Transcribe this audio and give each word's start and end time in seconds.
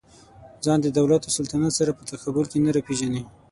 ځان 0.63 0.79
د 0.81 0.87
دولت 0.99 1.21
او 1.23 1.31
سلطنت 1.39 1.73
سره 1.79 1.91
په 1.97 2.03
تقابل 2.11 2.45
کې 2.51 2.57
نه 2.65 2.71
راپېژني. 2.75 3.21